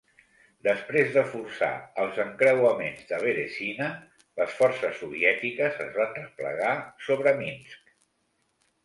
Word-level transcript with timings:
Després 0.67 1.09
de 1.15 1.23
forçar 1.33 1.67
els 2.03 2.15
encreuaments 2.23 3.03
de 3.11 3.19
Berezina, 3.23 3.89
les 4.41 4.55
forces 4.63 4.97
soviètiques 5.03 5.79
es 5.85 5.93
van 5.99 6.15
replegar 6.17 6.73
sobre 7.11 7.35
Minsk. 7.43 7.93